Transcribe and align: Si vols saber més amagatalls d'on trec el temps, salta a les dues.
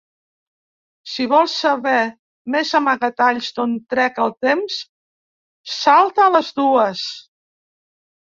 Si 1.09 1.25
vols 1.33 1.57
saber 1.65 1.97
més 2.55 2.71
amagatalls 2.79 3.51
d'on 3.59 3.75
trec 3.95 4.17
el 4.25 4.33
temps, 4.47 4.79
salta 5.75 6.27
a 6.27 6.33
les 6.39 6.51
dues. 6.63 7.05